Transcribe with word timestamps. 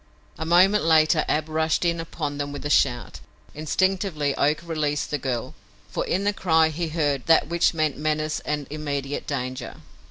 A 0.39 0.47
moment 0.47 0.83
later 0.83 1.23
Ab 1.27 1.47
rushed 1.47 1.85
in 1.85 1.99
upon 1.99 2.39
them 2.39 2.51
with 2.51 2.65
a 2.65 2.71
shout. 2.71 3.19
Instinctively 3.53 4.33
Oak 4.33 4.63
released 4.63 5.11
the 5.11 5.19
girl, 5.19 5.53
for 5.89 6.03
in 6.07 6.23
the 6.23 6.33
cry 6.33 6.69
he 6.69 6.87
heard 6.87 7.27
that 7.27 7.47
which 7.47 7.75
meant 7.75 7.97
menace 7.99 8.39
and 8.39 8.65
immediate 8.71 9.27
danger. 9.27 9.75